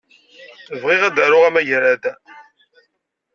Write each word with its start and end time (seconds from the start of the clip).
Bɣiɣ 0.81 1.01
ad 1.03 1.13
d-aruɣ 1.15 1.43
amagrad. 1.49 2.03